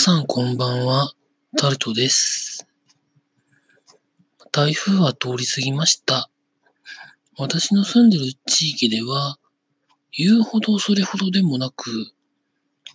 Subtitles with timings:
[0.00, 1.12] さんこんばんは、
[1.58, 2.66] タルトです。
[4.50, 6.30] 台風は通り過ぎました。
[7.36, 9.38] 私の住んでる地域では、
[10.10, 12.14] 言うほどそれほどでもなく、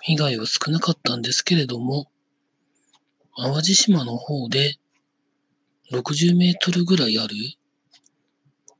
[0.01, 2.07] 被害は少なかったんですけれども、
[3.37, 4.77] 淡路島の方で
[5.91, 7.35] 60メートルぐらいある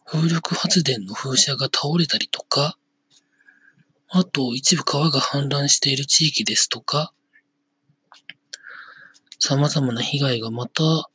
[0.04, 2.76] 風力発電の風車が倒れたりとか、
[4.08, 7.14] あと一部川が氾濫している地域ですとか、
[9.48, 11.08] 様々な被害がまた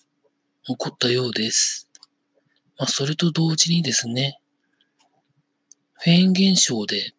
[0.62, 1.91] 起こったようです。
[2.79, 4.38] まあ、それと同時にですね、
[5.95, 7.12] フェーン現象で、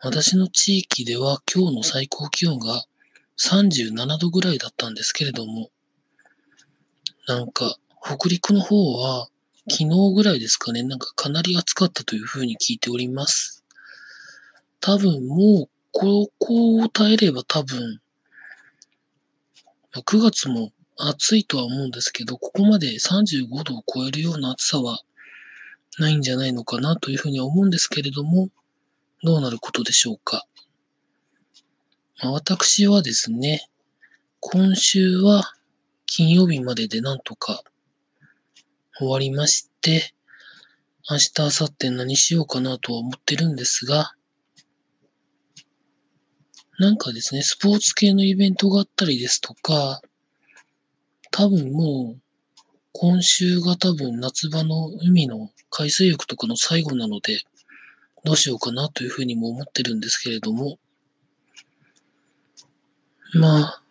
[0.00, 2.84] 私の地域では今日の最高気温が
[3.38, 5.70] 37度ぐらいだったんですけれども、
[7.26, 9.30] なんか北陸の方は
[9.70, 13.64] 昨日ぐらいですかね、なんかかなり暑かったというふうに聞いております。
[14.80, 18.02] 多分もうここを耐えれば多分
[19.94, 25.00] 9月も暑いとは思うんですけど、ここまで35度を超えるような暑さは
[25.98, 28.50] ないんじゃないのかなというふうに思うんですけれども、
[29.22, 30.46] どうなることでしょうか。
[32.22, 33.68] まあ、私はですね、
[34.40, 35.54] 今週は
[36.06, 37.62] 金曜日まででなんとか
[38.98, 40.14] 終わりまして、
[41.10, 44.14] 明日、明後日何しようかなとは思ってるんですが、
[46.78, 50.00] なんかですね、スポーツ系のイベントがあったりですとか、
[51.32, 52.20] 多分もう、
[52.92, 57.40] 今週が多分夏場の海の海水浴とかの最後なので、
[58.24, 60.78] どうしようかなというふうにも思ってるんですけれども、
[63.34, 63.82] まあ、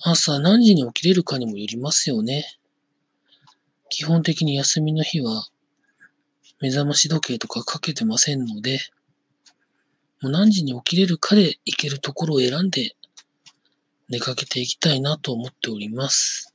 [0.00, 2.46] 朝何時に起きれるかにもよりますよね。
[3.90, 5.46] 基本的に休みの日は、
[6.60, 8.80] 目覚まし時計とかかけてませんので、
[10.20, 12.96] もう何時に起きれるかで行けるところを選んで
[14.08, 16.54] 出かけていきたいなと思っております。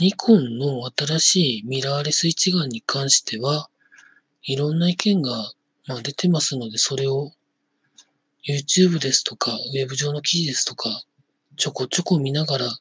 [0.00, 3.68] ニコンの新しいミラーレス一眼に関しては、
[4.42, 5.52] いろんな意見が、
[5.86, 7.32] ま、出てますので、それを
[8.48, 11.02] YouTube ですとか、ウェブ上の記事ですとか、
[11.56, 12.78] ちょこちょこ見ながら、う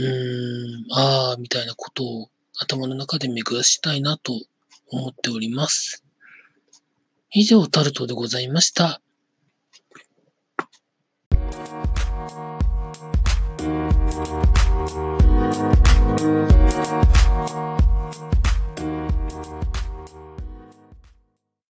[0.00, 4.32] ーん、あー、みたいなことを頭の中で巡らしたいなと
[4.90, 6.03] 思っております。
[7.36, 9.02] 以上、タルトでございました。「